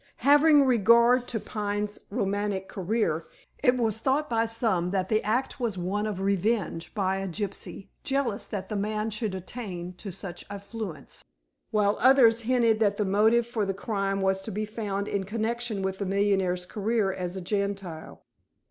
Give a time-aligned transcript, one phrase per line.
[0.25, 3.27] Having regard to Pine's romantic career,
[3.61, 7.89] it was thought by some that the act was one of revenge by a gypsy
[8.03, 11.23] jealous that the man should attain to such affluence,
[11.69, 15.83] while others hinted that the motive for the crime was to be found in connection
[15.83, 18.23] with the millionaire's career as a Gentile.